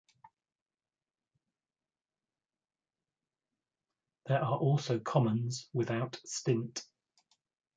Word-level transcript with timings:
There 4.25 4.41
are 4.43 4.57
also 4.57 4.97
commons 4.97 5.69
without 5.73 6.19
stint. 6.25 6.83